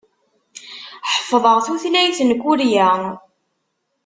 [1.11, 2.89] Ḥeffḍeɣ tutlayt n Kurya.